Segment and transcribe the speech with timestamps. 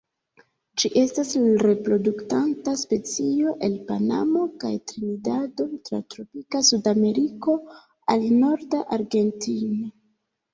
[0.83, 7.55] Ĝi estas reproduktanta specio el Panamo kaj Trinidado tra tropika Sudameriko
[8.15, 9.93] al norda Argentino.